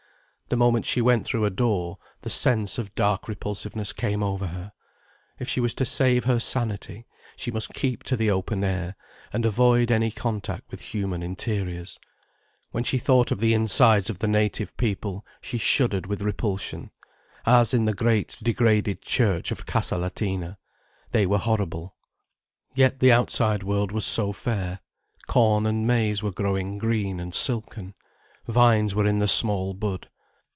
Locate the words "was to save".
5.61-6.25